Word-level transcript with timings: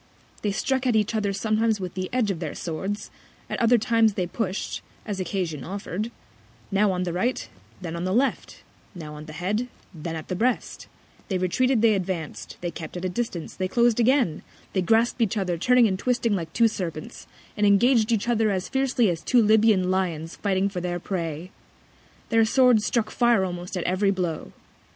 They 0.41 0.51
struck 0.51 0.87
at 0.87 0.95
each 0.95 1.13
other 1.13 1.31
sometimes 1.31 1.79
with 1.79 1.93
the 1.93 2.09
Edge 2.11 2.31
of 2.31 2.39
their 2.39 2.55
Swords, 2.55 3.11
at 3.51 3.61
other 3.61 3.77
Times 3.77 4.15
they 4.15 4.25
push'd, 4.25 4.81
as 5.05 5.19
Occasion 5.19 5.63
offer'd: 5.63 6.09
Now 6.71 6.91
on 6.91 7.03
the 7.03 7.13
Right, 7.13 7.47
then 7.81 7.95
on 7.95 8.03
the 8.03 8.11
Left; 8.11 8.63
now 8.95 9.13
on 9.13 9.25
the 9.27 9.33
Head, 9.33 9.67
then 9.93 10.15
at 10.15 10.27
the 10.27 10.35
Breast; 10.35 10.87
they 11.27 11.37
retreated; 11.37 11.83
they 11.83 11.93
advanc'd; 11.93 12.55
they 12.61 12.71
kept 12.71 12.97
at 12.97 13.05
a 13.05 13.09
Distance; 13.09 13.55
they 13.55 13.67
clos'd 13.67 13.99
again; 13.99 14.41
they 14.73 14.81
grasp'd 14.81 15.21
each 15.21 15.37
other, 15.37 15.55
turning 15.55 15.87
and 15.87 15.99
twisting 15.99 16.35
like 16.35 16.51
two 16.51 16.67
Serpents, 16.67 17.27
and 17.55 17.67
engag'd 17.67 18.11
each 18.11 18.27
other 18.27 18.49
as 18.49 18.69
fiercely 18.69 19.07
as 19.07 19.21
two 19.21 19.39
Libyan 19.43 19.91
Lions 19.91 20.35
fighting 20.37 20.67
for 20.67 20.81
their 20.81 20.99
Prey: 20.99 21.51
Their 22.29 22.43
Swords 22.43 22.87
struck 22.87 23.11
Fire 23.11 23.45
almost 23.45 23.77
at 23.77 23.83
every 23.83 24.09
Blow. 24.09 24.51